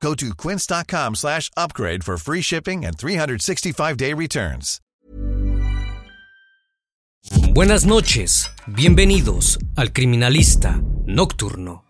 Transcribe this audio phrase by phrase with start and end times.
[0.00, 4.80] Go to quince.com slash upgrade for free shipping and 365-day returns.
[7.52, 11.84] Buenas noches, bienvenidos al Criminalista Nocturno.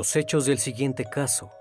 [0.00, 1.52] Los hechos del siguiente caso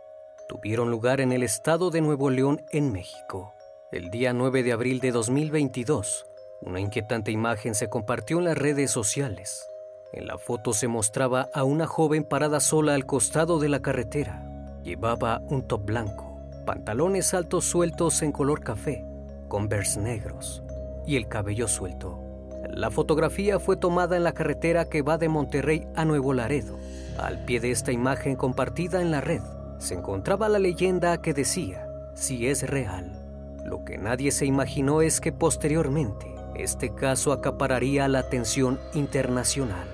[0.48, 3.54] tuvieron lugar en el estado de Nuevo León, en México.
[3.92, 6.26] El día 9 de abril de 2022,
[6.62, 9.68] una inquietante imagen se compartió en las redes sociales.
[10.14, 14.42] En la foto se mostraba a una joven parada sola al costado de la carretera.
[14.84, 19.04] Llevaba un top blanco, pantalones altos sueltos en color café,
[19.50, 20.64] converse negros
[21.06, 22.29] y el cabello suelto.
[22.70, 26.78] La fotografía fue tomada en la carretera que va de Monterrey a Nuevo Laredo.
[27.18, 29.42] Al pie de esta imagen compartida en la red
[29.80, 33.12] se encontraba la leyenda que decía, si es real.
[33.66, 39.88] Lo que nadie se imaginó es que posteriormente este caso acapararía la atención internacional.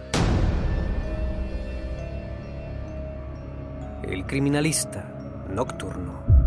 [4.04, 5.06] El criminalista
[5.50, 6.45] nocturno.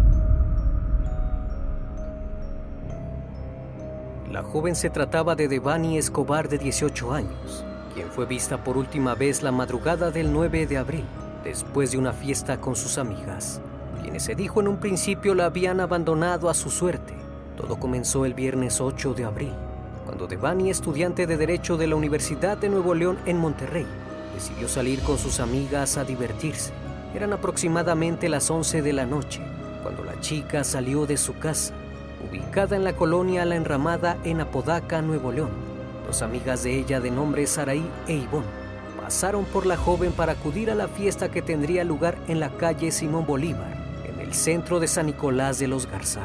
[4.31, 9.15] La joven se trataba de Devani Escobar de 18 años, quien fue vista por última
[9.15, 11.05] vez la madrugada del 9 de abril,
[11.43, 13.62] después de una fiesta con sus amigas,
[14.03, 17.15] quienes se dijo en un principio la habían abandonado a su suerte.
[17.56, 19.53] Todo comenzó el viernes 8 de abril,
[20.05, 23.87] cuando Devani, estudiante de Derecho de la Universidad de Nuevo León en Monterrey,
[24.34, 26.72] decidió salir con sus amigas a divertirse.
[27.15, 29.41] Eran aproximadamente las 11 de la noche,
[29.83, 31.72] cuando la chica salió de su casa,
[32.29, 35.51] ubicada en la colonia La Enramada en Apodaca, Nuevo León.
[36.06, 38.47] Dos amigas de ella de nombre Saraí e Ivonne
[39.01, 42.91] pasaron por la joven para acudir a la fiesta que tendría lugar en la calle
[42.91, 46.23] Simón Bolívar, en el centro de San Nicolás de los Garza.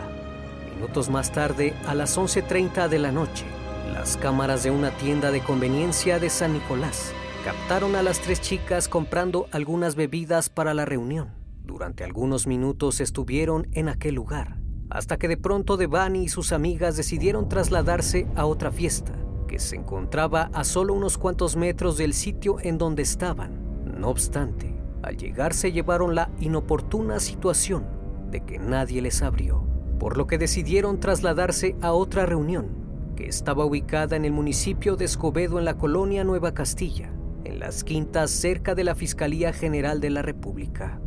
[0.76, 3.46] Minutos más tarde, a las 11.30 de la noche,
[3.94, 7.14] las cámaras de una tienda de conveniencia de San Nicolás
[7.46, 11.30] captaron a las tres chicas comprando algunas bebidas para la reunión.
[11.64, 14.58] Durante algunos minutos estuvieron en aquel lugar,
[14.94, 19.14] hasta que de pronto Devani y sus amigas decidieron trasladarse a otra fiesta,
[19.48, 23.60] que se encontraba a solo unos cuantos metros del sitio en donde estaban.
[24.00, 27.86] No obstante, al llegar se llevaron la inoportuna situación
[28.30, 29.66] de que nadie les abrió,
[30.00, 32.68] por lo que decidieron trasladarse a otra reunión,
[33.16, 37.12] que estaba ubicada en el municipio de Escobedo en la colonia Nueva Castilla,
[37.46, 41.00] en las quintas cerca de la Fiscalía General de la República,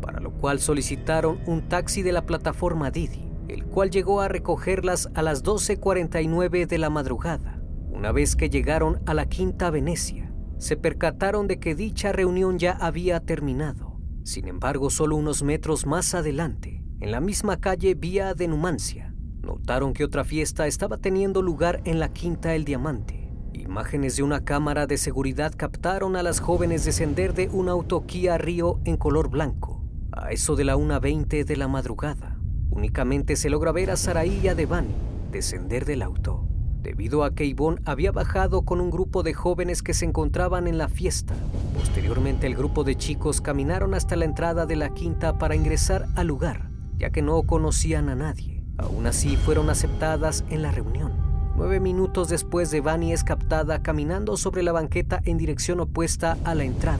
[0.00, 5.08] para lo cual solicitaron un taxi de la plataforma Didi, el cual llegó a recogerlas
[5.14, 7.60] a las 12.49 de la madrugada.
[7.90, 12.72] Una vez que llegaron a la Quinta Venecia, se percataron de que dicha reunión ya
[12.72, 14.00] había terminado.
[14.24, 19.92] Sin embargo, solo unos metros más adelante, en la misma calle Vía de Numancia, notaron
[19.92, 23.30] que otra fiesta estaba teniendo lugar en la Quinta El Diamante.
[23.52, 28.38] Imágenes de una cámara de seguridad captaron a las jóvenes descender de un auto Kia
[28.38, 32.33] Río en color blanco, a eso de la 1.20 de la madrugada.
[32.74, 34.94] Únicamente se logra ver a Saraí y a Devani
[35.34, 36.46] descender del auto,
[36.80, 40.78] debido a que Ivonne había bajado con un grupo de jóvenes que se encontraban en
[40.78, 41.34] la fiesta.
[41.76, 46.28] Posteriormente el grupo de chicos caminaron hasta la entrada de la quinta para ingresar al
[46.28, 48.62] lugar, ya que no conocían a nadie.
[48.78, 51.12] Aún así fueron aceptadas en la reunión.
[51.56, 56.62] Nueve minutos después, Devani es captada caminando sobre la banqueta en dirección opuesta a la
[56.62, 56.98] entrada.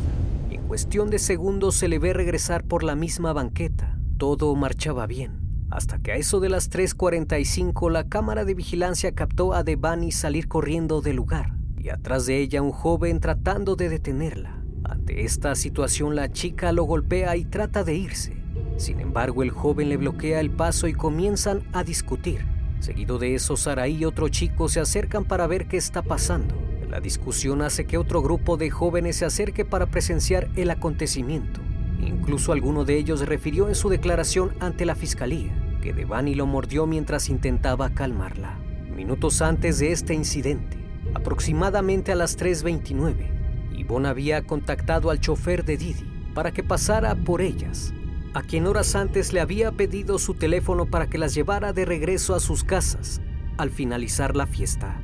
[0.50, 3.96] En cuestión de segundos se le ve regresar por la misma banqueta.
[4.18, 5.43] Todo marchaba bien,
[5.74, 10.46] hasta que a eso de las 3.45 la cámara de vigilancia captó a Devani salir
[10.46, 14.62] corriendo del lugar y atrás de ella un joven tratando de detenerla.
[14.84, 18.36] Ante esta situación la chica lo golpea y trata de irse.
[18.76, 22.46] Sin embargo, el joven le bloquea el paso y comienzan a discutir.
[22.78, 26.54] Seguido de eso, Saraí y otro chico se acercan para ver qué está pasando.
[26.88, 31.60] La discusión hace que otro grupo de jóvenes se acerque para presenciar el acontecimiento.
[32.00, 36.86] Incluso alguno de ellos refirió en su declaración ante la fiscalía que Devani lo mordió
[36.86, 38.58] mientras intentaba calmarla.
[38.96, 40.78] Minutos antes de este incidente,
[41.12, 47.42] aproximadamente a las 3.29, Yvonne había contactado al chofer de Didi para que pasara por
[47.42, 47.92] ellas
[48.32, 52.34] a quien horas antes le había pedido su teléfono para que las llevara de regreso
[52.34, 53.20] a sus casas
[53.58, 55.00] al finalizar la fiesta.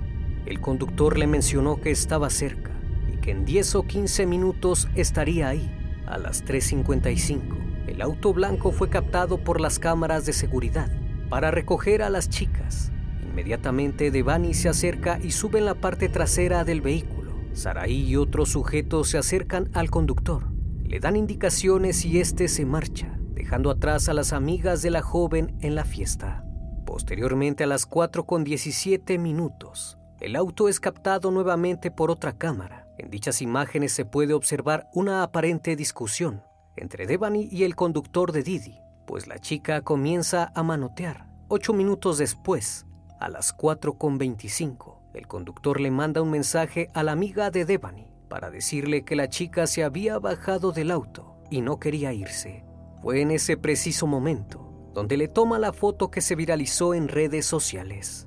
[0.46, 2.72] El conductor le mencionó que estaba cerca
[3.12, 5.70] y que en 10 o 15 minutos estaría ahí.
[6.06, 10.90] A las 3.55, el auto blanco fue captado por las cámaras de seguridad
[11.28, 12.92] para recoger a las chicas.
[13.22, 17.32] Inmediatamente Devani se acerca y sube en la parte trasera del vehículo.
[17.52, 20.48] Saraí y otros sujetos se acercan al conductor.
[20.84, 25.56] Le dan indicaciones y este se marcha dejando atrás a las amigas de la joven
[25.60, 26.44] en la fiesta.
[26.84, 32.86] Posteriormente, a las 4 con 17 minutos, el auto es captado nuevamente por otra cámara.
[32.98, 36.42] En dichas imágenes se puede observar una aparente discusión
[36.76, 41.26] entre Devani y el conductor de Didi, pues la chica comienza a manotear.
[41.48, 42.86] Ocho minutos después,
[43.18, 47.64] a las 4 con 25, el conductor le manda un mensaje a la amiga de
[47.64, 52.64] Devani para decirle que la chica se había bajado del auto y no quería irse.
[53.02, 57.46] Fue en ese preciso momento donde le toma la foto que se viralizó en redes
[57.46, 58.26] sociales.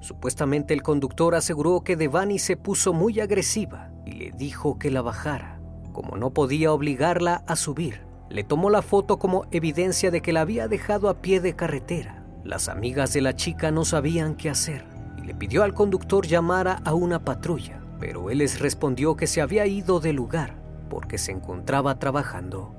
[0.00, 5.02] Supuestamente el conductor aseguró que Devani se puso muy agresiva y le dijo que la
[5.02, 5.59] bajara.
[5.92, 10.42] Como no podía obligarla a subir, le tomó la foto como evidencia de que la
[10.42, 12.24] había dejado a pie de carretera.
[12.44, 14.84] Las amigas de la chica no sabían qué hacer
[15.18, 19.40] y le pidió al conductor llamara a una patrulla, pero él les respondió que se
[19.40, 20.54] había ido del lugar
[20.88, 22.74] porque se encontraba trabajando.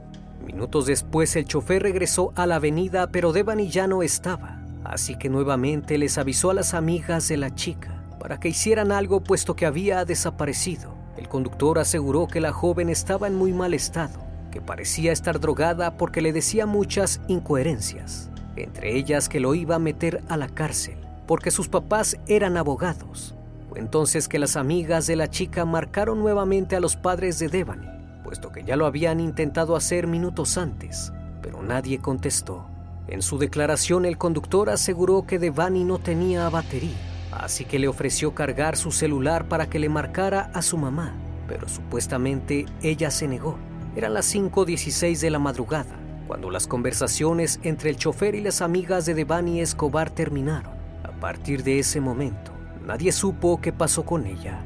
[0.45, 5.29] Minutos después el chofer regresó a la avenida, pero Devani ya no estaba, así que
[5.29, 9.65] nuevamente les avisó a las amigas de la chica para que hicieran algo puesto que
[9.65, 11.00] había desaparecido.
[11.17, 14.19] El conductor aseguró que la joven estaba en muy mal estado,
[14.51, 19.79] que parecía estar drogada porque le decía muchas incoherencias, entre ellas que lo iba a
[19.79, 20.97] meter a la cárcel
[21.27, 23.35] porque sus papás eran abogados.
[23.69, 28.01] Fue entonces que las amigas de la chica marcaron nuevamente a los padres de Devani
[28.31, 32.65] puesto que ya lo habían intentado hacer minutos antes, pero nadie contestó.
[33.07, 36.95] En su declaración el conductor aseguró que Devani no tenía batería,
[37.41, 41.13] así que le ofreció cargar su celular para que le marcara a su mamá,
[41.47, 43.57] pero supuestamente ella se negó.
[43.95, 45.95] Eran las 5.16 de la madrugada,
[46.27, 50.71] cuando las conversaciones entre el chofer y las amigas de Devani Escobar terminaron.
[51.03, 52.51] A partir de ese momento,
[52.85, 54.63] nadie supo qué pasó con ella.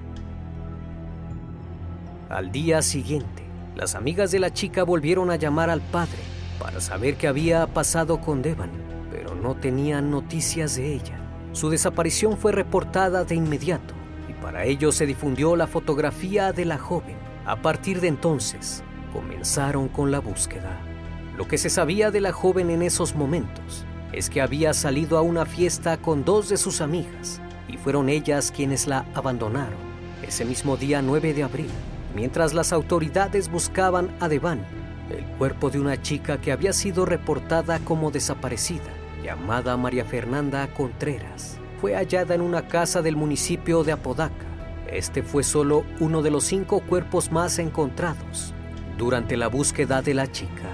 [2.29, 3.44] Al día siguiente,
[3.75, 6.20] las amigas de la chica volvieron a llamar al padre
[6.60, 8.77] para saber qué había pasado con Devani,
[9.12, 11.25] pero no tenían noticias de ella.
[11.55, 13.93] Su desaparición fue reportada de inmediato
[14.29, 17.15] y para ello se difundió la fotografía de la joven.
[17.45, 18.83] A partir de entonces,
[19.13, 20.81] comenzaron con la búsqueda.
[21.38, 25.21] Lo que se sabía de la joven en esos momentos es que había salido a
[25.21, 30.75] una fiesta con dos de sus amigas y fueron ellas quienes la abandonaron ese mismo
[30.75, 31.69] día 9 de abril
[32.15, 34.63] mientras las autoridades buscaban a Devani,
[35.09, 38.91] el cuerpo de una chica que había sido reportada como desaparecida,
[39.25, 44.46] llamada María Fernanda Contreras, fue hallada en una casa del municipio de Apodaca.
[44.88, 48.53] Este fue solo uno de los cinco cuerpos más encontrados
[48.98, 50.70] durante la búsqueda de la chica,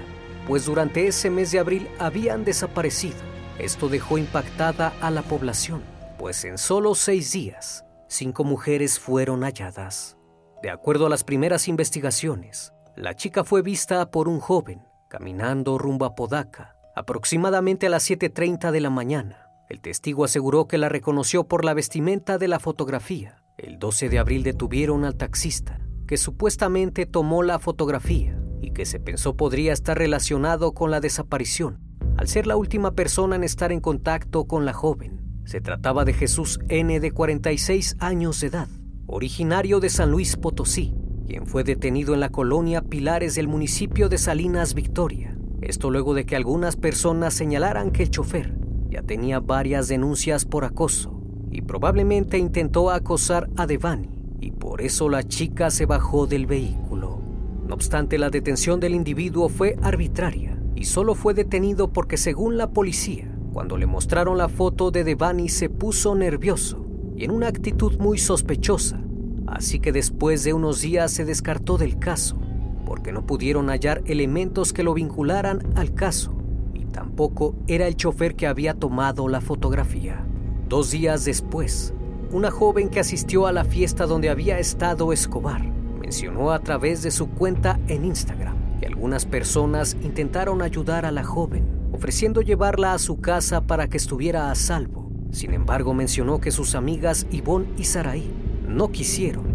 [0.48, 3.18] pues durante ese mes de abril habían desaparecido.
[3.58, 5.82] Esto dejó impactada a la población
[6.22, 10.20] pues en solo seis días, cinco mujeres fueron halladas.
[10.62, 16.06] De acuerdo a las primeras investigaciones, la chica fue vista por un joven caminando rumbo
[16.06, 19.48] a Podaca, aproximadamente a las 7.30 de la mañana.
[19.70, 23.44] El testigo aseguró que la reconoció por la vestimenta de la fotografía.
[23.58, 29.00] El 12 de abril detuvieron al taxista, que supuestamente tomó la fotografía y que se
[29.00, 31.80] pensó podría estar relacionado con la desaparición,
[32.18, 35.42] al ser la última persona en estar en contacto con la joven.
[35.46, 37.00] Se trataba de Jesús N.
[37.00, 38.68] de 46 años de edad,
[39.08, 40.94] originario de San Luis Potosí,
[41.26, 45.31] quien fue detenido en la colonia Pilares del municipio de Salinas Victoria.
[45.62, 48.56] Esto luego de que algunas personas señalaran que el chofer
[48.90, 55.08] ya tenía varias denuncias por acoso y probablemente intentó acosar a Devani y por eso
[55.08, 57.22] la chica se bajó del vehículo.
[57.68, 62.72] No obstante, la detención del individuo fue arbitraria y solo fue detenido porque según la
[62.72, 68.00] policía, cuando le mostraron la foto de Devani se puso nervioso y en una actitud
[68.00, 69.00] muy sospechosa.
[69.46, 72.40] Así que después de unos días se descartó del caso,
[72.86, 76.34] porque no pudieron hallar elementos que lo vincularan al caso,
[76.74, 80.26] y tampoco era el chofer que había tomado la fotografía.
[80.68, 81.94] Dos días después,
[82.32, 85.62] una joven que asistió a la fiesta donde había estado Escobar
[86.00, 91.24] mencionó a través de su cuenta en Instagram que algunas personas intentaron ayudar a la
[91.24, 95.10] joven, ofreciendo llevarla a su casa para que estuviera a salvo.
[95.32, 98.32] Sin embargo, mencionó que sus amigas Yvonne y Saraí
[98.68, 99.51] no quisieron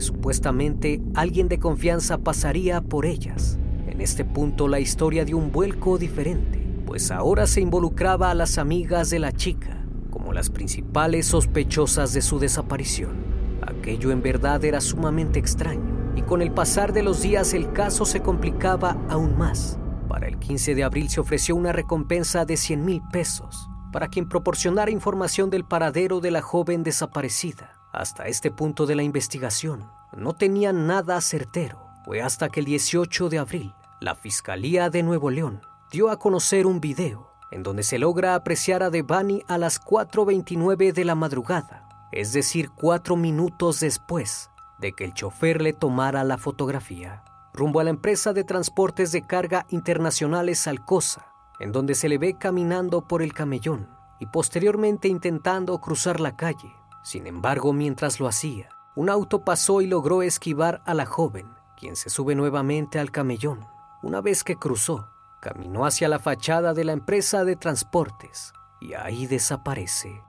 [0.00, 3.58] supuestamente alguien de confianza pasaría por ellas.
[3.86, 8.58] En este punto la historia dio un vuelco diferente, pues ahora se involucraba a las
[8.58, 9.76] amigas de la chica
[10.10, 13.16] como las principales sospechosas de su desaparición.
[13.60, 18.06] Aquello en verdad era sumamente extraño y con el pasar de los días el caso
[18.06, 19.78] se complicaba aún más.
[20.08, 24.28] Para el 15 de abril se ofreció una recompensa de 100 mil pesos para quien
[24.28, 27.75] proporcionara información del paradero de la joven desaparecida.
[27.96, 31.86] Hasta este punto de la investigación no tenían nada certero.
[32.04, 36.66] Fue hasta que el 18 de abril la Fiscalía de Nuevo León dio a conocer
[36.66, 41.88] un video en donde se logra apreciar a Devani a las 4.29 de la madrugada,
[42.12, 47.24] es decir, cuatro minutos después de que el chofer le tomara la fotografía,
[47.54, 51.28] rumbo a la empresa de transportes de carga internacionales Alcosa,
[51.60, 53.88] en donde se le ve caminando por el camellón
[54.20, 56.74] y posteriormente intentando cruzar la calle.
[57.06, 61.94] Sin embargo, mientras lo hacía, un auto pasó y logró esquivar a la joven, quien
[61.94, 63.64] se sube nuevamente al camellón.
[64.02, 65.08] Una vez que cruzó,
[65.40, 70.20] caminó hacia la fachada de la empresa de transportes y ahí desaparece.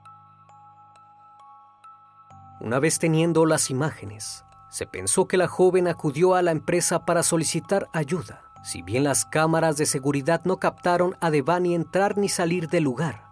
[2.59, 7.23] Una vez teniendo las imágenes, se pensó que la joven acudió a la empresa para
[7.23, 12.69] solicitar ayuda, si bien las cámaras de seguridad no captaron a Devani entrar ni salir
[12.69, 13.23] del lugar.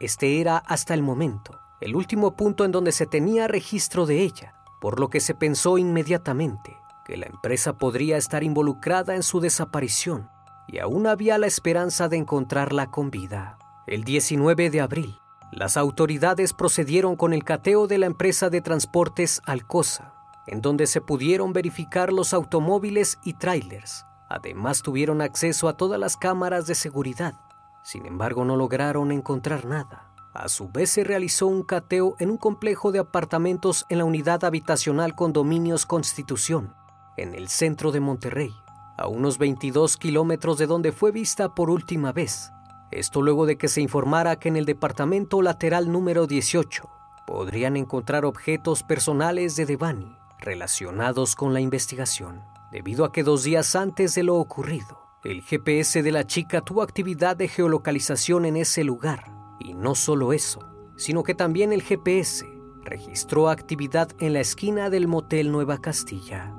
[0.00, 4.54] Este era hasta el momento el último punto en donde se tenía registro de ella,
[4.80, 10.30] por lo que se pensó inmediatamente que la empresa podría estar involucrada en su desaparición
[10.66, 13.58] y aún había la esperanza de encontrarla con vida.
[13.86, 15.18] El 19 de abril,
[15.52, 20.14] las autoridades procedieron con el cateo de la empresa de transportes Alcosa,
[20.46, 24.06] en donde se pudieron verificar los automóviles y trailers.
[24.28, 27.34] Además tuvieron acceso a todas las cámaras de seguridad.
[27.82, 30.13] Sin embargo, no lograron encontrar nada.
[30.34, 34.44] A su vez se realizó un cateo en un complejo de apartamentos en la unidad
[34.44, 36.74] habitacional Condominios Constitución,
[37.16, 38.52] en el centro de Monterrey
[38.96, 42.52] a unos 22 kilómetros de donde fue vista por última vez.
[42.90, 46.88] Esto luego de que se informara que en el departamento lateral número 18
[47.26, 53.74] podrían encontrar objetos personales de Devani relacionados con la investigación, debido a que dos días
[53.74, 58.84] antes de lo ocurrido, el GPS de la chica tuvo actividad de geolocalización en ese
[58.84, 59.24] lugar.
[59.60, 60.60] Y no solo eso,
[60.96, 62.46] sino que también el GPS
[62.84, 66.54] registró actividad en la esquina del motel Nueva Castilla.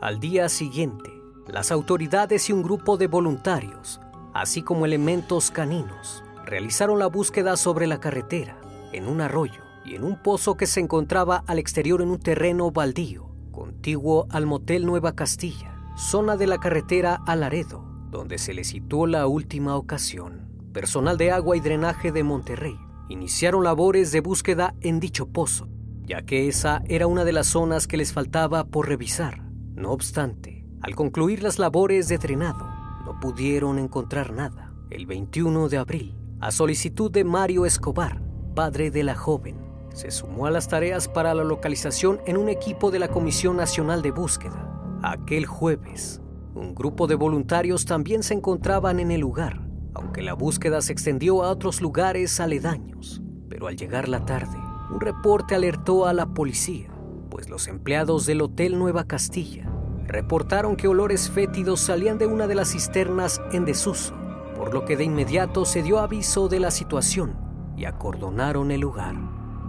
[0.00, 1.10] Al día siguiente,
[1.46, 4.00] las autoridades y un grupo de voluntarios,
[4.34, 8.60] así como elementos caninos, realizaron la búsqueda sobre la carretera,
[8.92, 12.70] en un arroyo y en un pozo que se encontraba al exterior en un terreno
[12.70, 18.64] baldío, contiguo al motel Nueva Castilla, zona de la carretera a Laredo, donde se le
[18.64, 20.47] citó la última ocasión.
[20.78, 25.66] Personal de agua y drenaje de Monterrey iniciaron labores de búsqueda en dicho pozo,
[26.04, 29.42] ya que esa era una de las zonas que les faltaba por revisar
[29.74, 32.64] no obstante, al concluir las labores de drenado,
[33.04, 34.72] no pudieron encontrar nada.
[34.88, 38.22] El 21 de abril, a solicitud de Mario Escobar,
[38.54, 39.56] padre de la joven,
[39.92, 44.00] se sumó a las tareas para la localización en un equipo de la Comisión Nacional
[44.00, 45.00] de Búsqueda.
[45.02, 46.20] Aquel jueves,
[46.54, 51.42] un grupo de voluntarios también se encontraban en el lugar, aunque la búsqueda se extendió
[51.42, 54.56] a otros lugares aledaños pero al llegar la tarde,
[54.90, 56.90] un reporte alertó a la policía,
[57.30, 59.68] pues los empleados del Hotel Nueva Castilla
[60.06, 64.14] reportaron que olores fétidos salían de una de las cisternas en desuso,
[64.56, 67.36] por lo que de inmediato se dio aviso de la situación
[67.76, 69.16] y acordonaron el lugar.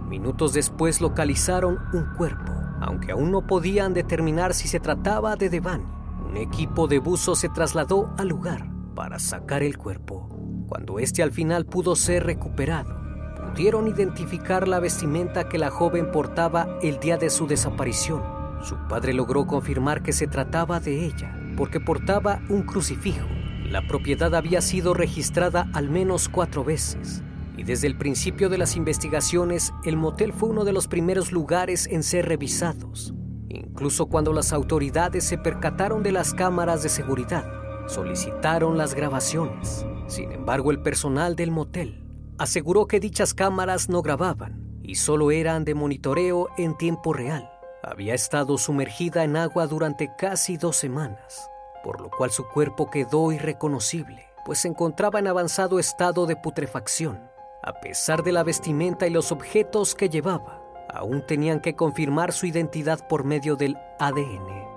[0.08, 5.84] Minutos después localizaron un cuerpo, aunque aún no podían determinar si se trataba de Devani.
[6.28, 10.28] Un equipo de buzos se trasladó al lugar para sacar el cuerpo.
[10.68, 13.00] Cuando este al final pudo ser recuperado,
[13.46, 18.22] pudieron identificar la vestimenta que la joven portaba el día de su desaparición.
[18.62, 23.26] Su padre logró confirmar que se trataba de ella, porque portaba un crucifijo.
[23.70, 27.22] La propiedad había sido registrada al menos cuatro veces,
[27.56, 31.86] y desde el principio de las investigaciones el motel fue uno de los primeros lugares
[31.86, 33.14] en ser revisados.
[33.48, 39.84] Incluso cuando las autoridades se percataron de las cámaras de seguridad, solicitaron las grabaciones.
[40.06, 42.04] Sin embargo, el personal del motel
[42.38, 47.50] aseguró que dichas cámaras no grababan y solo eran de monitoreo en tiempo real.
[47.82, 51.50] Había estado sumergida en agua durante casi dos semanas,
[51.82, 57.20] por lo cual su cuerpo quedó irreconocible, pues se encontraba en avanzado estado de putrefacción.
[57.62, 62.46] A pesar de la vestimenta y los objetos que llevaba, aún tenían que confirmar su
[62.46, 64.69] identidad por medio del ADN.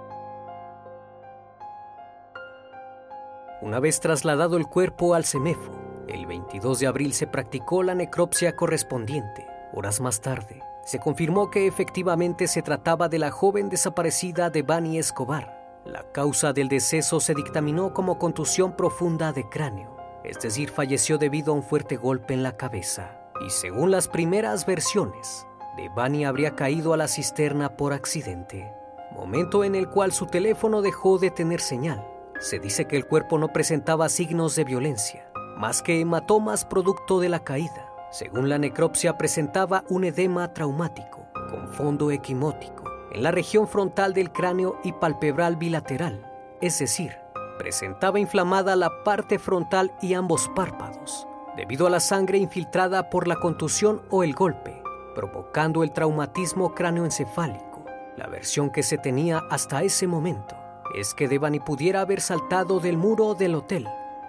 [3.64, 5.72] Una vez trasladado el cuerpo al CEMEFO,
[6.10, 9.48] el 22 de abril se practicó la necropsia correspondiente.
[9.72, 14.98] Horas más tarde, se confirmó que efectivamente se trataba de la joven desaparecida de Bani
[14.98, 15.80] Escobar.
[15.86, 21.54] La causa del deceso se dictaminó como contusión profunda de cráneo, es decir, falleció debido
[21.54, 23.18] a un fuerte golpe en la cabeza.
[23.48, 28.74] Y según las primeras versiones, Devani habría caído a la cisterna por accidente,
[29.14, 32.06] momento en el cual su teléfono dejó de tener señal.
[32.40, 37.30] Se dice que el cuerpo no presentaba signos de violencia, más que hematomas producto de
[37.30, 37.90] la caída.
[38.12, 44.32] Según la necropsia presentaba un edema traumático con fondo equimótico en la región frontal del
[44.32, 46.30] cráneo y palpebral bilateral,
[46.62, 47.14] es decir,
[47.58, 53.36] presentaba inflamada la parte frontal y ambos párpados, debido a la sangre infiltrada por la
[53.36, 54.82] contusión o el golpe,
[55.16, 57.86] provocando el traumatismo cráneoencefálico.
[58.18, 60.63] La versión que se tenía hasta ese momento
[60.94, 63.88] es que Devani pudiera haber saltado del muro del hotel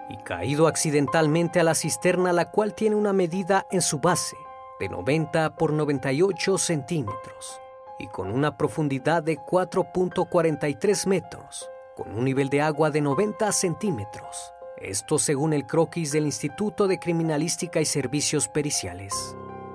[0.09, 4.35] y caído accidentalmente a la cisterna, la cual tiene una medida en su base
[4.79, 7.59] de 90 por 98 centímetros
[7.97, 14.51] y con una profundidad de 4.43 metros, con un nivel de agua de 90 centímetros.
[14.77, 19.13] Esto según el croquis del Instituto de Criminalística y Servicios Periciales.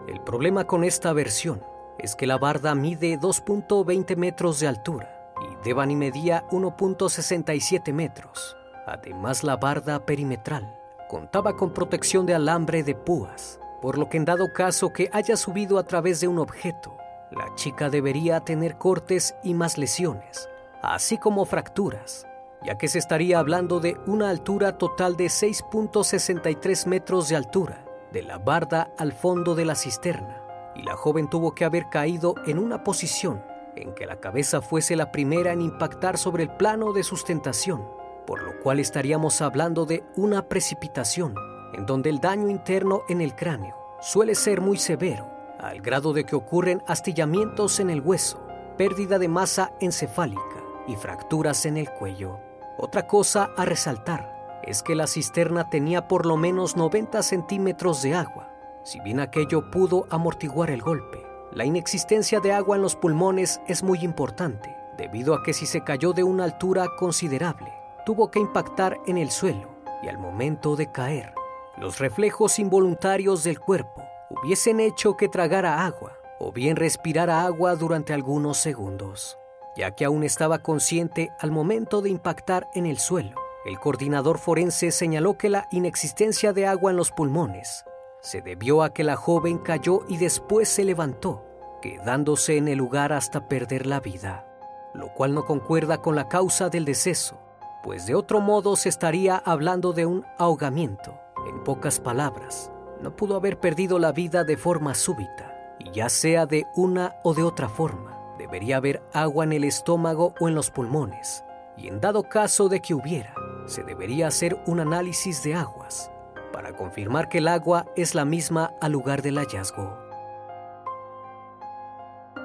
[0.07, 1.65] El problema con esta versión
[1.99, 5.20] es que la barda mide 2.20 metros de altura
[5.65, 8.57] Devani medía 1.67 metros.
[8.87, 10.75] Además, la barda perimetral
[11.09, 15.37] contaba con protección de alambre de púas, por lo que en dado caso que haya
[15.37, 16.97] subido a través de un objeto,
[17.31, 20.49] la chica debería tener cortes y más lesiones,
[20.83, 22.27] así como fracturas,
[22.63, 28.23] ya que se estaría hablando de una altura total de 6.63 metros de altura, de
[28.23, 30.43] la barda al fondo de la cisterna,
[30.75, 33.43] y la joven tuvo que haber caído en una posición
[33.81, 37.87] en que la cabeza fuese la primera en impactar sobre el plano de sustentación,
[38.27, 41.35] por lo cual estaríamos hablando de una precipitación,
[41.73, 46.25] en donde el daño interno en el cráneo suele ser muy severo, al grado de
[46.25, 48.41] que ocurren astillamientos en el hueso,
[48.77, 52.39] pérdida de masa encefálica y fracturas en el cuello.
[52.79, 58.15] Otra cosa a resaltar es que la cisterna tenía por lo menos 90 centímetros de
[58.15, 58.51] agua,
[58.85, 61.30] si bien aquello pudo amortiguar el golpe.
[61.53, 65.83] La inexistencia de agua en los pulmones es muy importante, debido a que si se
[65.83, 67.73] cayó de una altura considerable,
[68.07, 69.69] tuvo que impactar en el suelo
[70.01, 71.35] y al momento de caer,
[71.77, 78.13] los reflejos involuntarios del cuerpo hubiesen hecho que tragara agua o bien respirara agua durante
[78.13, 79.37] algunos segundos,
[79.77, 83.35] ya que aún estaba consciente al momento de impactar en el suelo.
[83.67, 87.85] El coordinador forense señaló que la inexistencia de agua en los pulmones
[88.21, 91.45] se debió a que la joven cayó y después se levantó,
[91.81, 94.47] quedándose en el lugar hasta perder la vida,
[94.95, 97.39] lo cual no concuerda con la causa del deceso,
[97.83, 101.19] pues de otro modo se estaría hablando de un ahogamiento.
[101.49, 106.45] En pocas palabras, no pudo haber perdido la vida de forma súbita, y ya sea
[106.45, 110.71] de una o de otra forma, debería haber agua en el estómago o en los
[110.71, 111.43] pulmones,
[111.79, 116.11] y en dado caso de que hubiera, se debería hacer un análisis de aguas
[116.53, 119.97] para confirmar que el agua es la misma al lugar del hallazgo.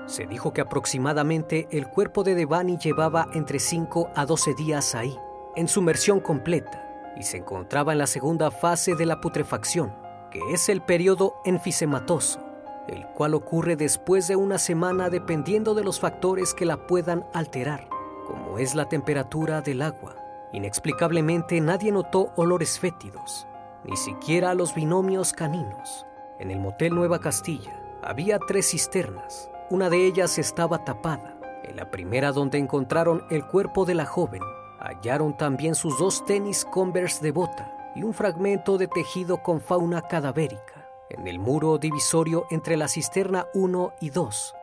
[0.05, 5.17] Se dijo que aproximadamente el cuerpo de Devani llevaba entre 5 a 12 días ahí,
[5.55, 9.95] en sumersión completa, y se encontraba en la segunda fase de la putrefacción,
[10.29, 12.39] que es el periodo enfisematoso,
[12.87, 17.87] el cual ocurre después de una semana dependiendo de los factores que la puedan alterar,
[18.27, 20.15] como es la temperatura del agua.
[20.53, 23.47] Inexplicablemente nadie notó olores fétidos,
[23.85, 26.05] ni siquiera los binomios caninos.
[26.39, 31.39] En el motel Nueva Castilla había tres cisternas, una de ellas estaba tapada.
[31.63, 34.41] En la primera donde encontraron el cuerpo de la joven,
[34.79, 40.01] hallaron también sus dos tenis Converse de bota y un fragmento de tejido con fauna
[40.01, 40.89] cadavérica.
[41.09, 44.55] En el muro divisorio entre la cisterna 1 y 2,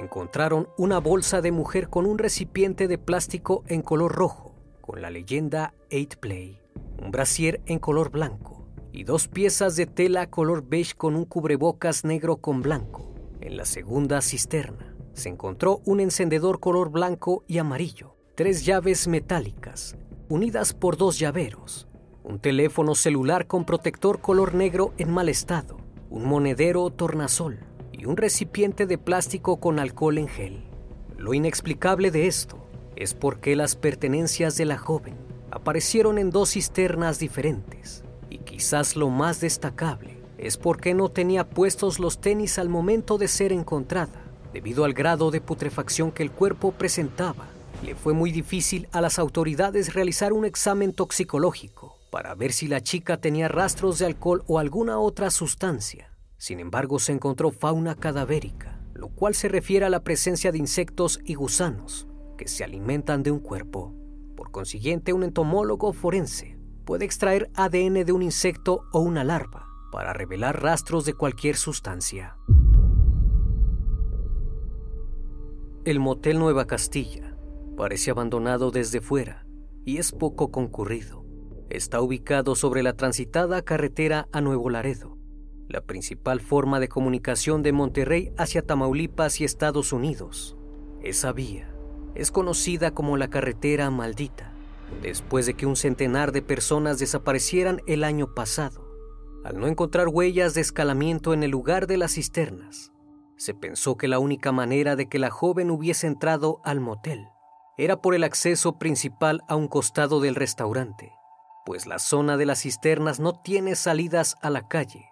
[0.00, 5.10] encontraron una bolsa de mujer con un recipiente de plástico en color rojo, con la
[5.10, 6.60] leyenda 8 Play,
[7.02, 8.57] un brasier en color blanco
[8.92, 13.14] y dos piezas de tela color beige con un cubrebocas negro con blanco.
[13.40, 19.96] En la segunda cisterna se encontró un encendedor color blanco y amarillo, tres llaves metálicas
[20.28, 21.88] unidas por dos llaveros,
[22.22, 25.78] un teléfono celular con protector color negro en mal estado,
[26.10, 27.60] un monedero tornasol
[27.92, 30.64] y un recipiente de plástico con alcohol en gel.
[31.16, 32.58] Lo inexplicable de esto
[32.94, 35.14] es porque las pertenencias de la joven
[35.50, 38.04] aparecieron en dos cisternas diferentes
[38.58, 43.52] quizás lo más destacable es porque no tenía puestos los tenis al momento de ser
[43.52, 44.20] encontrada.
[44.52, 47.46] Debido al grado de putrefacción que el cuerpo presentaba,
[47.84, 52.80] le fue muy difícil a las autoridades realizar un examen toxicológico para ver si la
[52.80, 56.12] chica tenía rastros de alcohol o alguna otra sustancia.
[56.36, 61.20] Sin embargo, se encontró fauna cadavérica, lo cual se refiere a la presencia de insectos
[61.24, 63.94] y gusanos, que se alimentan de un cuerpo.
[64.36, 66.57] Por consiguiente, un entomólogo forense
[66.88, 72.38] puede extraer ADN de un insecto o una larva para revelar rastros de cualquier sustancia.
[75.84, 77.36] El Motel Nueva Castilla
[77.76, 79.44] parece abandonado desde fuera
[79.84, 81.26] y es poco concurrido.
[81.68, 85.18] Está ubicado sobre la transitada carretera a Nuevo Laredo,
[85.68, 90.56] la principal forma de comunicación de Monterrey hacia Tamaulipas y Estados Unidos.
[91.02, 91.70] Esa vía
[92.14, 94.47] es conocida como la carretera maldita,
[95.02, 98.88] después de que un centenar de personas desaparecieran el año pasado.
[99.44, 102.92] Al no encontrar huellas de escalamiento en el lugar de las cisternas,
[103.36, 107.28] se pensó que la única manera de que la joven hubiese entrado al motel
[107.76, 111.12] era por el acceso principal a un costado del restaurante,
[111.64, 115.04] pues la zona de las cisternas no tiene salidas a la calle,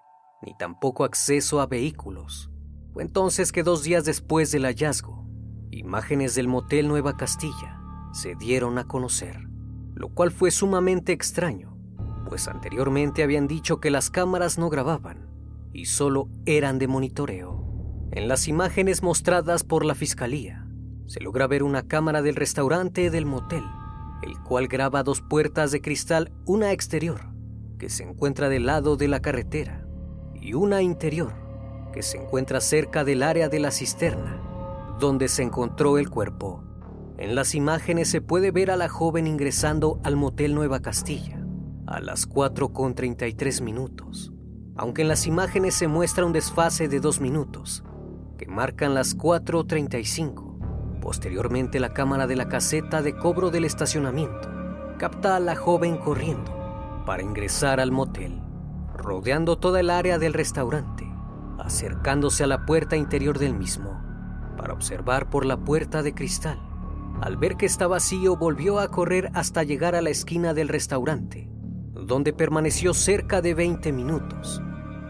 [0.42, 2.50] ni tampoco acceso a vehículos.
[2.92, 5.24] Fue entonces que dos días después del hallazgo,
[5.70, 7.80] imágenes del motel Nueva Castilla
[8.12, 9.46] se dieron a conocer,
[9.96, 11.74] lo cual fue sumamente extraño,
[12.28, 15.26] pues anteriormente habían dicho que las cámaras no grababan
[15.72, 17.64] y solo eran de monitoreo.
[18.12, 20.68] En las imágenes mostradas por la fiscalía,
[21.06, 23.64] se logra ver una cámara del restaurante del motel,
[24.22, 27.32] el cual graba dos puertas de cristal, una exterior,
[27.78, 29.86] que se encuentra del lado de la carretera,
[30.34, 31.32] y una interior,
[31.92, 34.42] que se encuentra cerca del área de la cisterna,
[34.98, 36.65] donde se encontró el cuerpo.
[37.18, 41.42] En las imágenes se puede ver a la joven ingresando al motel Nueva Castilla
[41.86, 44.32] a las 4.33 minutos,
[44.76, 47.84] aunque en las imágenes se muestra un desfase de dos minutos,
[48.36, 51.00] que marcan las 4.35.
[51.00, 54.50] Posteriormente la cámara de la caseta de cobro del estacionamiento
[54.98, 56.52] capta a la joven corriendo
[57.06, 58.42] para ingresar al motel,
[58.94, 61.08] rodeando toda el área del restaurante,
[61.58, 64.02] acercándose a la puerta interior del mismo
[64.56, 66.65] para observar por la puerta de cristal.
[67.20, 71.48] Al ver que está vacío, volvió a correr hasta llegar a la esquina del restaurante,
[71.94, 74.60] donde permaneció cerca de 20 minutos,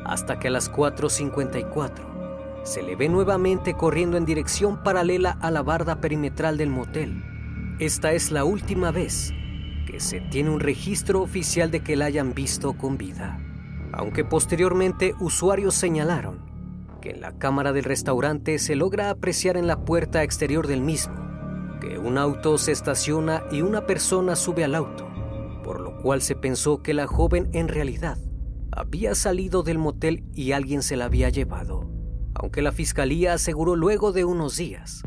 [0.05, 5.63] hasta que a las 4.54 se le ve nuevamente corriendo en dirección paralela a la
[5.63, 7.25] barda perimetral del motel.
[7.81, 9.33] Esta es la última vez
[9.87, 13.41] que se tiene un registro oficial de que la hayan visto con vida,
[13.93, 16.39] aunque posteriormente usuarios señalaron
[17.01, 21.26] que en la cámara del restaurante se logra apreciar en la puerta exterior del mismo
[21.81, 25.07] que un auto se estaciona y una persona sube al auto,
[25.63, 28.19] por lo cual se pensó que la joven en realidad
[28.73, 31.97] había salido del motel y alguien se la había llevado
[32.39, 35.03] aunque la fiscalía aseguró luego de unos días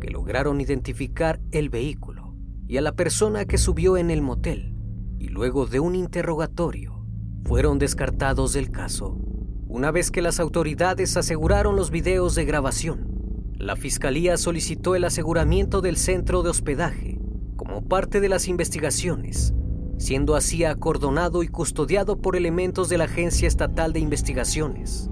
[0.00, 2.34] que lograron identificar el vehículo
[2.66, 4.74] y a la persona que subió en el motel,
[5.18, 7.06] y luego de un interrogatorio
[7.44, 9.18] fueron descartados del caso.
[9.66, 13.13] Una vez que las autoridades aseguraron los videos de grabación,
[13.58, 17.18] la fiscalía solicitó el aseguramiento del centro de hospedaje
[17.56, 19.54] como parte de las investigaciones,
[19.96, 25.08] siendo así acordonado y custodiado por elementos de la Agencia Estatal de Investigaciones.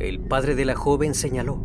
[0.00, 1.64] El padre de la joven señaló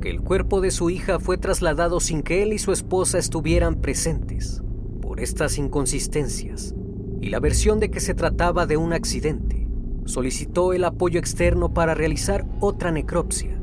[0.00, 3.76] que el cuerpo de su hija fue trasladado sin que él y su esposa estuvieran
[3.76, 4.62] presentes.
[5.02, 6.74] Por estas inconsistencias
[7.20, 9.68] y la versión de que se trataba de un accidente,
[10.04, 13.55] solicitó el apoyo externo para realizar otra necropsia,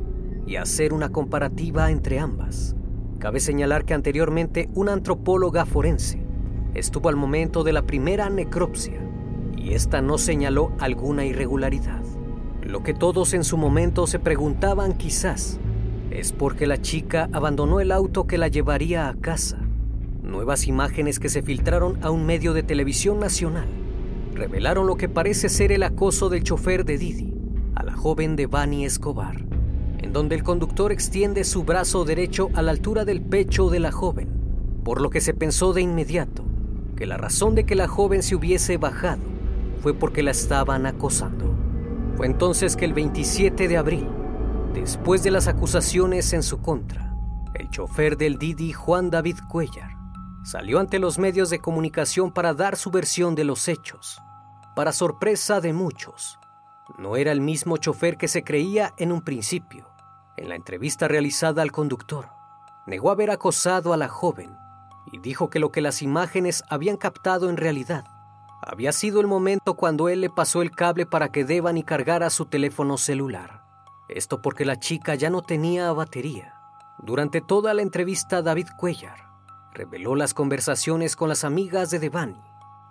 [0.46, 2.76] y hacer una comparativa entre ambas.
[3.20, 6.22] Cabe señalar que anteriormente una antropóloga forense
[6.74, 9.00] estuvo al momento de la primera necropsia
[9.56, 12.02] y esta no señaló alguna irregularidad.
[12.62, 15.60] Lo que todos en su momento se preguntaban quizás
[16.12, 19.60] es porque la chica abandonó el auto que la llevaría a casa.
[20.22, 23.68] Nuevas imágenes que se filtraron a un medio de televisión nacional
[24.34, 27.34] revelaron lo que parece ser el acoso del chofer de Didi
[27.76, 29.46] a la joven de Bani Escobar,
[30.04, 33.92] en donde el conductor extiende su brazo derecho a la altura del pecho de la
[33.92, 34.30] joven,
[34.84, 36.44] por lo que se pensó de inmediato
[36.96, 39.24] que la razón de que la joven se hubiese bajado
[39.82, 41.54] fue porque la estaban acosando.
[42.16, 44.08] Fue entonces que el 27 de abril,
[44.74, 47.14] después de las acusaciones en su contra,
[47.56, 49.92] el chofer del Didi, Juan David Cuellar,
[50.44, 54.22] salió ante los medios de comunicación para dar su versión de los hechos.
[54.76, 56.40] Para sorpresa de muchos,
[56.98, 59.93] no era el mismo chofer que se creía en un principio.
[60.38, 62.30] En la entrevista realizada al conductor,
[62.86, 64.58] negó haber acosado a la joven
[65.12, 68.06] y dijo que lo que las imágenes habían captado en realidad
[68.66, 72.46] había sido el momento cuando él le pasó el cable para que Devani cargara su
[72.46, 73.64] teléfono celular.
[74.08, 76.56] Esto porque la chica ya no tenía batería.
[77.00, 79.30] Durante toda la entrevista, David Cuellar
[79.74, 82.42] reveló las conversaciones con las amigas de Devani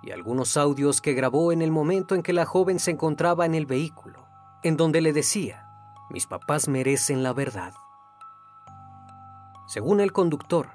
[0.02, 3.54] y algunos audios que grabó en el momento en que la joven se encontraba en
[3.54, 4.26] el vehículo,
[4.62, 5.71] en donde le decía,
[6.12, 7.72] mis papás merecen la verdad.
[9.66, 10.68] Según el conductor,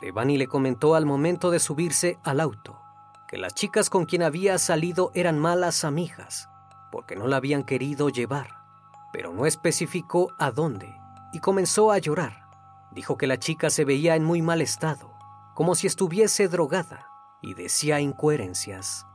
[0.00, 2.80] Devani le comentó al momento de subirse al auto
[3.28, 6.48] que las chicas con quien había salido eran malas amigas,
[6.90, 8.64] porque no la habían querido llevar,
[9.12, 10.96] pero no especificó a dónde,
[11.32, 12.48] y comenzó a llorar.
[12.90, 15.12] Dijo que la chica se veía en muy mal estado,
[15.54, 17.06] como si estuviese drogada,
[17.42, 19.06] y decía incoherencias.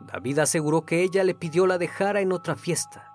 [0.00, 3.09] David aseguró que ella le pidió la dejara en otra fiesta,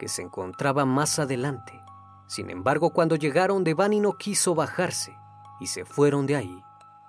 [0.00, 1.84] que se encontraba más adelante.
[2.26, 5.14] Sin embargo, cuando llegaron, Devani no quiso bajarse
[5.60, 6.64] y se fueron de ahí.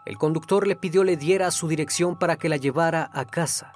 [0.05, 3.71] El conductor le pidió le diera su dirección para que la llevara a casa,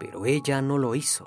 [0.00, 1.26] pero ella no lo hizo.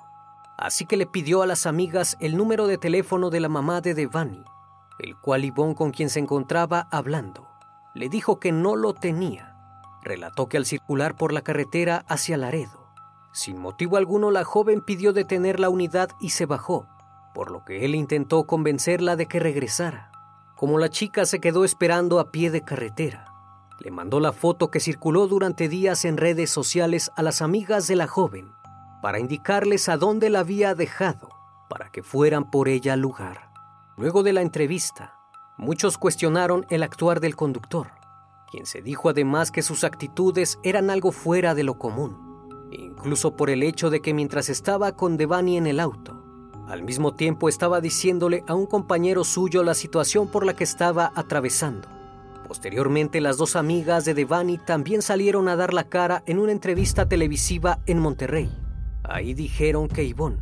[0.57, 3.93] Así que le pidió a las amigas el número de teléfono de la mamá de
[3.93, 4.43] Devani,
[4.97, 7.47] el cual Ivonne con quien se encontraba hablando,
[7.93, 9.55] le dijo que no lo tenía.
[10.01, 12.87] Relató que al circular por la carretera hacia Laredo,
[13.31, 16.87] sin motivo alguno la joven pidió detener la unidad y se bajó,
[17.37, 20.09] por lo que él intentó convencerla de que regresara.
[20.55, 23.25] Como la chica se quedó esperando a pie de carretera,
[23.79, 27.95] le mandó la foto que circuló durante días en redes sociales a las amigas de
[27.95, 28.53] la joven
[29.03, 31.29] para indicarles a dónde la había dejado
[31.69, 33.51] para que fueran por ella al lugar.
[33.97, 35.13] Luego de la entrevista,
[35.57, 37.91] muchos cuestionaron el actuar del conductor,
[38.49, 42.17] quien se dijo además que sus actitudes eran algo fuera de lo común,
[42.71, 46.23] incluso por el hecho de que mientras estaba con Devani en el auto,
[46.67, 51.11] al mismo tiempo estaba diciéndole a un compañero suyo la situación por la que estaba
[51.15, 51.97] atravesando
[52.47, 57.09] Posteriormente, las dos amigas de Devani también salieron a dar la cara en una entrevista
[57.09, 58.49] televisiva en Monterrey.
[59.03, 60.41] Ahí dijeron que Yvonne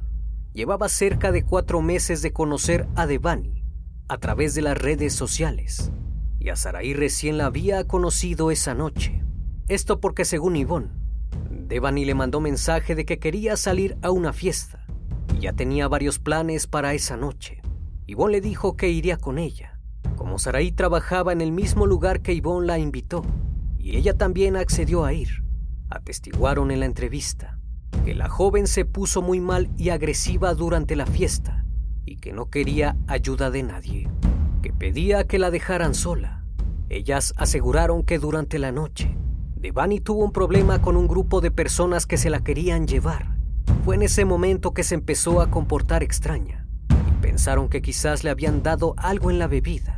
[0.54, 3.64] llevaba cerca de cuatro meses de conocer a Devani
[4.08, 5.92] a través de las redes sociales
[6.40, 9.24] y a Saraí recién la había conocido esa noche.
[9.68, 10.92] Esto porque según Yvonne,
[11.50, 14.86] Devani le mandó mensaje de que quería salir a una fiesta
[15.36, 17.62] y ya tenía varios planes para esa noche.
[18.08, 19.76] Yvonne le dijo que iría con ella
[20.16, 23.24] como Saraí trabajaba en el mismo lugar que Yvonne la invitó,
[23.78, 25.44] y ella también accedió a ir,
[25.90, 27.60] atestiguaron en la entrevista
[28.04, 31.66] que la joven se puso muy mal y agresiva durante la fiesta
[32.06, 34.10] y que no quería ayuda de nadie,
[34.62, 36.44] que pedía que la dejaran sola.
[36.90, 39.16] Ellas aseguraron que durante la noche,
[39.56, 43.35] Devani tuvo un problema con un grupo de personas que se la querían llevar.
[43.84, 46.66] Fue en ese momento que se empezó a comportar extraña
[47.26, 49.98] Pensaron que quizás le habían dado algo en la bebida,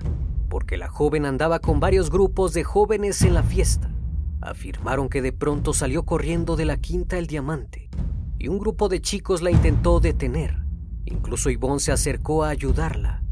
[0.49, 3.91] porque la joven andaba con varios grupos de jóvenes en la fiesta.
[4.41, 7.89] Afirmaron que de pronto salió corriendo de la quinta El Diamante
[8.39, 10.63] y un grupo de chicos la intentó detener.
[11.05, 13.23] Incluso Yvonne se acercó a ayudarla,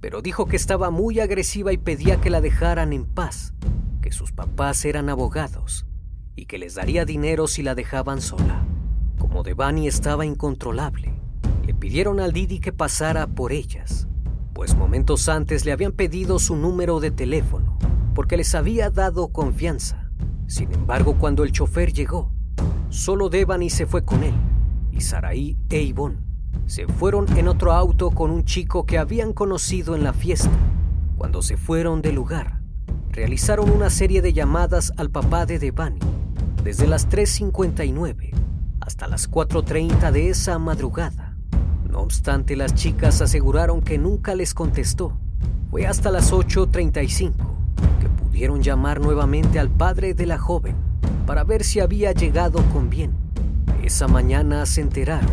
[0.00, 3.52] pero dijo que estaba muy agresiva y pedía que la dejaran en paz,
[4.00, 5.86] que sus papás eran abogados
[6.36, 8.64] y que les daría dinero si la dejaban sola.
[9.30, 11.14] Como Devani estaba incontrolable,
[11.80, 14.06] pidieron al Didi que pasara por ellas,
[14.52, 17.78] pues momentos antes le habían pedido su número de teléfono,
[18.14, 20.10] porque les había dado confianza.
[20.46, 22.30] Sin embargo, cuando el chofer llegó,
[22.90, 24.34] solo Devani se fue con él,
[24.92, 26.18] y Saraí e Ivonne
[26.66, 30.50] se fueron en otro auto con un chico que habían conocido en la fiesta.
[31.16, 32.60] Cuando se fueron del lugar,
[33.10, 36.00] realizaron una serie de llamadas al papá de Devani,
[36.62, 38.39] desde las 3.59
[38.90, 41.30] hasta las 4.30 de esa madrugada
[41.90, 45.12] no obstante, las chicas aseguraron que nunca les contestó,
[45.70, 47.32] Fue hasta las 8.35
[48.00, 50.76] que pudieron llamar nuevamente al padre de la joven
[51.26, 53.12] para ver si había llegado con bien.
[53.82, 55.30] Esa mañana se enteraron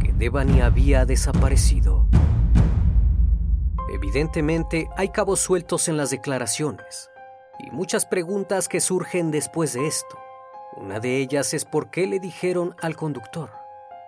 [0.00, 2.06] que Devani había desaparecido.
[3.92, 7.10] Evidentemente hay cabos sueltos en las declaraciones
[7.58, 10.16] y muchas preguntas que surgen después de esto.
[10.76, 13.50] Una de ellas es por qué le dijeron al conductor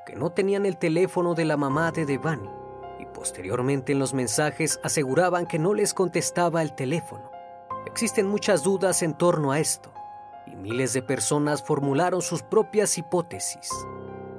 [0.07, 2.51] que no tenían el teléfono de la mamá de Devani
[2.99, 7.31] y posteriormente en los mensajes aseguraban que no les contestaba el teléfono.
[7.87, 9.93] Existen muchas dudas en torno a esto
[10.47, 13.71] y miles de personas formularon sus propias hipótesis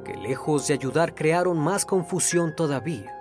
[0.03, 3.15] que lejos de ayudar crearon más confusión todavía,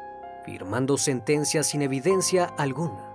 [0.45, 3.07] firmando sentencias sin evidencia alguna.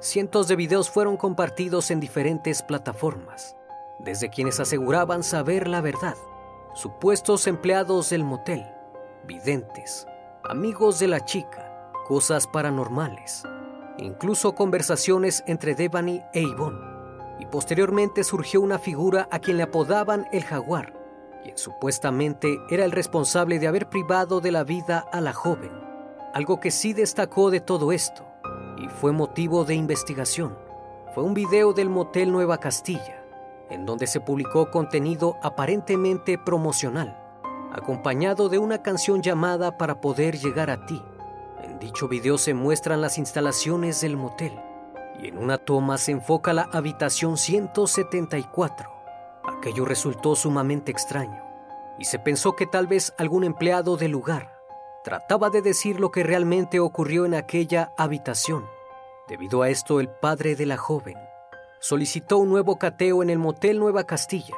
[0.00, 3.56] Cientos de videos fueron compartidos en diferentes plataformas,
[4.04, 6.16] desde quienes aseguraban saber la verdad,
[6.74, 8.64] supuestos empleados del motel,
[9.26, 10.06] videntes,
[10.44, 13.44] amigos de la chica, cosas paranormales,
[13.98, 16.94] incluso conversaciones entre Devani e Yvonne.
[17.40, 20.92] Y posteriormente surgió una figura a quien le apodaban el jaguar,
[21.42, 25.72] quien supuestamente era el responsable de haber privado de la vida a la joven.
[26.32, 28.24] Algo que sí destacó de todo esto
[28.78, 30.56] y fue motivo de investigación
[31.14, 33.23] fue un video del motel Nueva Castilla,
[33.74, 37.18] en donde se publicó contenido aparentemente promocional,
[37.72, 41.02] acompañado de una canción llamada Para poder llegar a ti.
[41.62, 44.58] En dicho video se muestran las instalaciones del motel
[45.20, 48.90] y en una toma se enfoca la habitación 174.
[49.44, 51.42] Aquello resultó sumamente extraño
[51.98, 54.54] y se pensó que tal vez algún empleado del lugar
[55.02, 58.64] trataba de decir lo que realmente ocurrió en aquella habitación.
[59.28, 61.16] Debido a esto, el padre de la joven
[61.84, 64.54] solicitó un nuevo cateo en el Motel Nueva Castilla,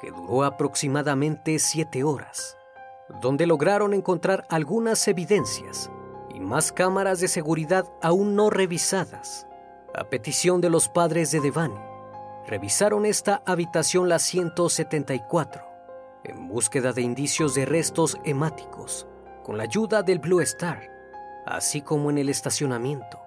[0.00, 2.56] que duró aproximadamente siete horas,
[3.20, 5.90] donde lograron encontrar algunas evidencias
[6.32, 9.48] y más cámaras de seguridad aún no revisadas.
[9.96, 11.74] A petición de los padres de Devani,
[12.46, 15.64] revisaron esta habitación la 174
[16.22, 19.08] en búsqueda de indicios de restos hemáticos
[19.42, 20.88] con la ayuda del Blue Star,
[21.46, 23.19] así como en el estacionamiento.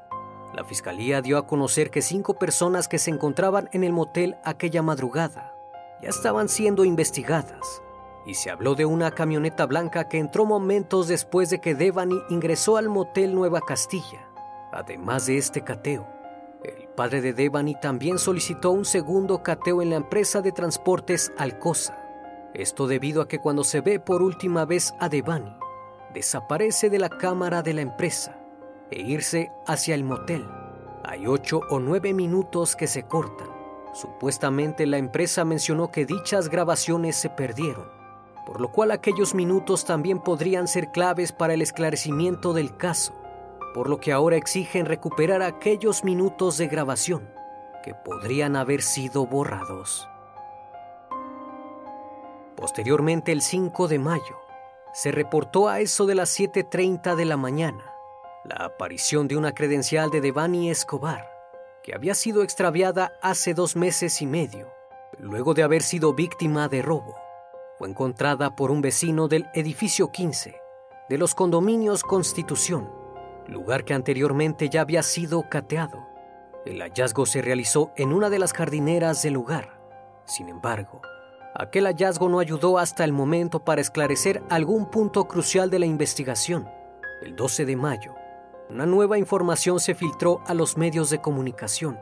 [0.54, 4.84] La fiscalía dio a conocer que cinco personas que se encontraban en el motel aquella
[4.84, 5.56] madrugada
[6.02, 7.82] ya estaban siendo investigadas
[8.26, 12.78] y se habló de una camioneta blanca que entró momentos después de que Devani ingresó
[12.78, 14.30] al motel Nueva Castilla.
[14.72, 16.08] Además de este cateo,
[16.64, 21.98] el padre de Devani también solicitó un segundo cateo en la empresa de transportes Alcosa.
[22.54, 25.58] Esto debido a que cuando se ve por última vez a Devani,
[26.14, 28.43] desaparece de la cámara de la empresa
[28.94, 30.46] e irse hacia el motel.
[31.04, 33.50] Hay ocho o nueve minutos que se cortan.
[33.94, 37.88] Supuestamente la empresa mencionó que dichas grabaciones se perdieron,
[38.46, 43.14] por lo cual aquellos minutos también podrían ser claves para el esclarecimiento del caso,
[43.74, 47.30] por lo que ahora exigen recuperar aquellos minutos de grabación
[47.84, 50.08] que podrían haber sido borrados.
[52.56, 54.38] Posteriormente, el 5 de mayo,
[54.94, 57.93] se reportó a eso de las 7.30 de la mañana
[58.46, 61.30] la aparición de una credencial de Devani Escobar,
[61.82, 64.72] que había sido extraviada hace dos meses y medio,
[65.18, 67.16] luego de haber sido víctima de robo.
[67.78, 70.56] Fue encontrada por un vecino del edificio 15
[71.10, 72.90] de los condominios Constitución,
[73.48, 76.06] lugar que anteriormente ya había sido cateado.
[76.66, 79.80] El hallazgo se realizó en una de las jardineras del lugar.
[80.26, 81.02] Sin embargo,
[81.56, 86.68] Aquel hallazgo no ayudó hasta el momento para esclarecer algún punto crucial de la investigación.
[87.22, 88.16] El 12 de mayo,
[88.70, 92.00] una nueva información se filtró a los medios de comunicación.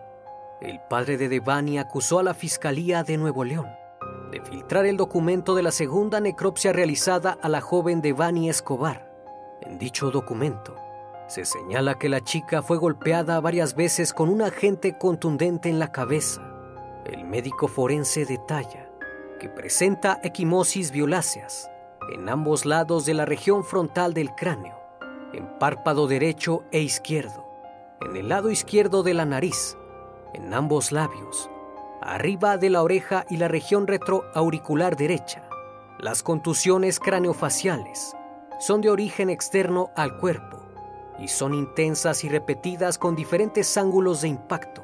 [0.61, 3.67] El padre de Devani acusó a la Fiscalía de Nuevo León
[4.31, 9.11] de filtrar el documento de la segunda necropsia realizada a la joven Devani Escobar.
[9.61, 10.75] En dicho documento,
[11.27, 15.91] se señala que la chica fue golpeada varias veces con un agente contundente en la
[15.91, 16.41] cabeza.
[17.05, 18.89] El médico forense detalla
[19.39, 21.69] que presenta equimosis violáceas
[22.13, 24.80] en ambos lados de la región frontal del cráneo,
[25.33, 27.45] en párpado derecho e izquierdo,
[28.01, 29.77] en el lado izquierdo de la nariz,
[30.33, 31.49] en ambos labios,
[32.01, 35.47] arriba de la oreja y la región retroauricular derecha.
[35.99, 38.15] Las contusiones craneofaciales
[38.59, 40.57] son de origen externo al cuerpo
[41.19, 44.83] y son intensas y repetidas con diferentes ángulos de impacto,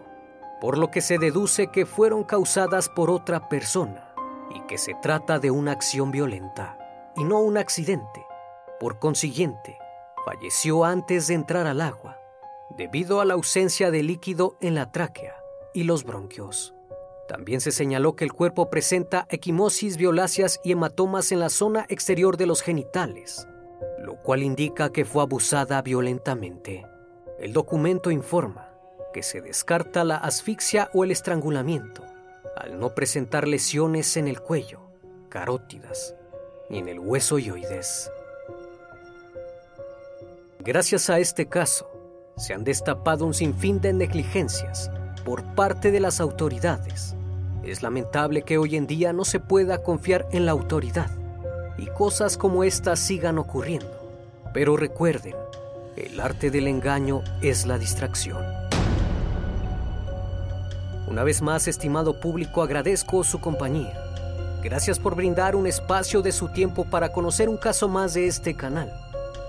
[0.62, 4.14] por lo que se deduce que fueron causadas por otra persona
[4.54, 6.78] y que se trata de una acción violenta
[7.16, 8.26] y no un accidente.
[8.80, 9.80] Por consiguiente,
[10.28, 12.20] falleció antes de entrar al agua,
[12.78, 15.38] debido a la ausencia de líquido en la tráquea
[15.74, 16.74] y los bronquios.
[17.30, 22.36] También se señaló que el cuerpo presenta equimosis violáceas y hematomas en la zona exterior
[22.36, 23.48] de los genitales,
[24.00, 26.86] lo cual indica que fue abusada violentamente.
[27.40, 28.74] El documento informa
[29.14, 32.04] que se descarta la asfixia o el estrangulamiento,
[32.58, 34.82] al no presentar lesiones en el cuello,
[35.30, 36.16] carótidas,
[36.70, 38.12] ni en el hueso yoides.
[40.68, 41.90] Gracias a este caso,
[42.36, 44.92] se han destapado un sinfín de negligencias
[45.24, 47.16] por parte de las autoridades.
[47.64, 51.10] Es lamentable que hoy en día no se pueda confiar en la autoridad
[51.78, 53.90] y cosas como estas sigan ocurriendo.
[54.54, 55.36] Pero recuerden,
[55.96, 58.44] el arte del engaño es la distracción.
[61.08, 63.98] Una vez más, estimado público, agradezco su compañía.
[64.62, 68.54] Gracias por brindar un espacio de su tiempo para conocer un caso más de este
[68.54, 69.07] canal.